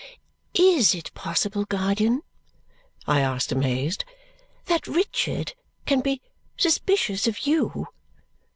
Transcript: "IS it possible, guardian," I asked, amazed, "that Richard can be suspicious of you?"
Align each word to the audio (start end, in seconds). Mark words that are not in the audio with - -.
"IS 0.55 0.95
it 0.95 1.13
possible, 1.13 1.63
guardian," 1.65 2.23
I 3.05 3.19
asked, 3.19 3.51
amazed, 3.51 4.03
"that 4.65 4.87
Richard 4.87 5.53
can 5.85 5.99
be 5.99 6.23
suspicious 6.57 7.27
of 7.27 7.45
you?" 7.45 7.85